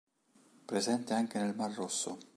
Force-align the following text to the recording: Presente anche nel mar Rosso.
Presente 0.65 1.13
anche 1.13 1.37
nel 1.37 1.53
mar 1.55 1.71
Rosso. 1.73 2.17